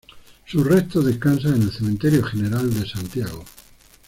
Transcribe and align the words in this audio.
Sus 0.47 0.65
restos 0.65 1.05
descansan 1.05 1.57
en 1.57 1.61
el 1.61 1.71
Cementerio 1.71 2.23
General 2.23 2.73
de 2.73 2.89
Santiago. 2.89 3.45